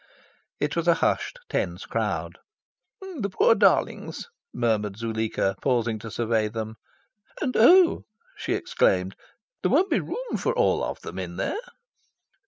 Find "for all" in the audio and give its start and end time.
10.39-10.83